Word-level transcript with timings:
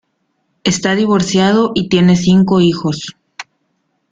Está 0.63 0.95
divorciado 0.95 1.73
y 1.75 1.87
tiene 1.87 2.15
cinco 2.15 2.59
hijos. 2.59 3.15